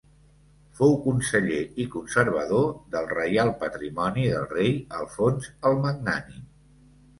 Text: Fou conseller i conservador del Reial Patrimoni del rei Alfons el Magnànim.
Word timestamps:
Fou 0.77 0.95
conseller 1.03 1.59
i 1.83 1.85
conservador 1.97 2.65
del 2.97 3.11
Reial 3.13 3.53
Patrimoni 3.61 4.27
del 4.33 4.49
rei 4.57 4.75
Alfons 5.03 5.53
el 5.73 5.81
Magnànim. 5.87 6.45